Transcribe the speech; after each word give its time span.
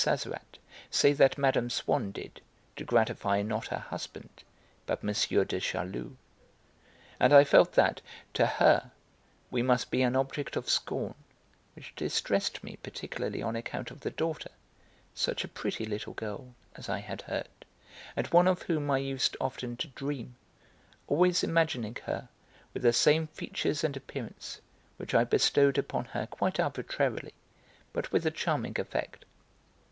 Sazerat, 0.03 0.57
say 0.89 1.13
that 1.13 1.37
Mme. 1.37 1.67
Swann 1.69 2.09
did, 2.11 2.41
to 2.75 2.83
gratify 2.83 3.43
not 3.43 3.67
her 3.67 3.77
husband 3.77 4.43
but 4.87 5.03
M. 5.03 5.09
de 5.45 5.59
Charlus; 5.59 6.13
and 7.19 7.31
I 7.31 7.43
felt 7.43 7.73
that, 7.73 8.01
to 8.33 8.47
her, 8.47 8.89
we 9.51 9.61
must 9.61 9.91
be 9.91 10.01
an 10.01 10.15
object 10.15 10.55
of 10.55 10.67
scorn, 10.67 11.13
which 11.75 11.95
distressed 11.95 12.63
me 12.63 12.77
particularly 12.81 13.43
on 13.43 13.55
account 13.55 13.91
of 13.91 13.99
the 13.99 14.09
daughter, 14.09 14.49
such 15.13 15.43
a 15.43 15.47
pretty 15.47 15.85
little 15.85 16.13
girl, 16.13 16.55
as 16.75 16.89
I 16.89 16.97
had 16.97 17.21
heard, 17.21 17.49
and 18.15 18.25
one 18.29 18.47
of 18.47 18.63
whom 18.63 18.89
I 18.89 18.97
used 18.97 19.37
often 19.39 19.77
to 19.77 19.87
dream, 19.89 20.35
always 21.05 21.43
imagining 21.43 21.97
her 22.05 22.27
with 22.73 22.81
the 22.81 22.91
same 22.91 23.27
features 23.27 23.83
and 23.83 23.95
appearance, 23.95 24.61
which 24.97 25.13
I 25.13 25.25
bestowed 25.25 25.77
upon 25.77 26.05
her 26.05 26.25
quite 26.25 26.59
arbitrarily, 26.59 27.35
but 27.93 28.11
with 28.11 28.25
a 28.25 28.31
charming 28.31 28.75
effect. 28.79 29.25